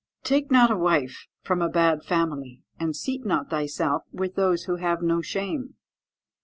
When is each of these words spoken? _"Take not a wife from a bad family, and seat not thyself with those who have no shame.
_"Take 0.23 0.49
not 0.49 0.71
a 0.71 0.75
wife 0.75 1.27
from 1.43 1.61
a 1.61 1.69
bad 1.69 2.01
family, 2.01 2.63
and 2.79 2.95
seat 2.95 3.23
not 3.23 3.51
thyself 3.51 4.01
with 4.11 4.33
those 4.33 4.63
who 4.63 4.77
have 4.77 5.03
no 5.03 5.21
shame. 5.21 5.75